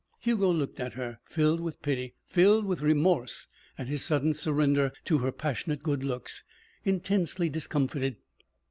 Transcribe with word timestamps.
Hugo 0.19 0.49
looked 0.51 0.79
at 0.79 0.93
her, 0.93 1.19
filled 1.29 1.59
with 1.59 1.83
pity, 1.83 2.15
filled 2.25 2.65
with 2.65 2.81
remorse 2.81 3.45
at 3.77 3.85
his 3.85 4.03
sudden 4.03 4.33
surrender 4.33 4.91
to 5.05 5.19
her 5.19 5.31
passionate 5.31 5.83
good 5.83 6.03
looks, 6.03 6.43
intensely 6.83 7.49
discomfited. 7.49 8.15